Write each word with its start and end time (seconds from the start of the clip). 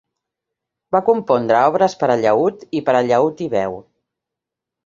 Va 0.95 1.01
compondre 1.09 1.59
obres 1.73 1.97
per 2.05 2.09
a 2.13 2.17
llaüt 2.23 2.65
i 2.81 2.85
per 2.89 2.99
a 3.01 3.05
llaüt 3.11 3.45
i 3.49 3.51
veu. 3.57 3.81